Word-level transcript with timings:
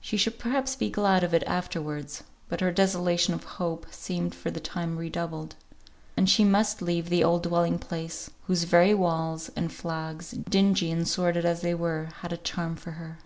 She 0.00 0.16
should 0.16 0.38
perhaps 0.38 0.74
be 0.74 0.88
glad 0.88 1.22
of 1.22 1.34
it 1.34 1.44
afterwards; 1.46 2.22
but 2.48 2.62
her 2.62 2.72
desolation 2.72 3.34
of 3.34 3.44
hope 3.60 3.86
seemed 3.90 4.34
for 4.34 4.50
the 4.50 4.58
time 4.58 4.96
redoubled. 4.96 5.54
And 6.16 6.30
she 6.30 6.44
must 6.44 6.80
leave 6.80 7.10
the 7.10 7.22
old 7.22 7.42
dwelling 7.42 7.78
place, 7.78 8.30
whose 8.46 8.64
very 8.64 8.94
walls, 8.94 9.50
and 9.54 9.70
flags, 9.70 10.30
dingy 10.30 10.90
and 10.90 11.06
sordid 11.06 11.44
as 11.44 11.60
they 11.60 11.74
were, 11.74 12.08
had 12.22 12.32
a 12.32 12.38
charm 12.38 12.74
for 12.74 12.92
her. 12.92 13.18